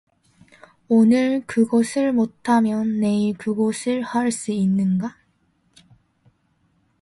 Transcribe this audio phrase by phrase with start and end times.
[0.87, 5.15] 오늘 그것을 못하면 내일 그것을 할 수 있는가?